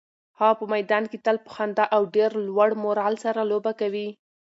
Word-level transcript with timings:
هغه 0.39 0.53
په 0.59 0.65
میدان 0.73 1.03
کې 1.11 1.17
تل 1.25 1.37
په 1.45 1.49
خندا 1.55 1.85
او 1.95 2.01
ډېر 2.15 2.31
لوړ 2.47 2.69
مورال 2.83 3.13
سره 3.25 3.41
لوبه 3.51 3.71
کوي. 3.81 4.07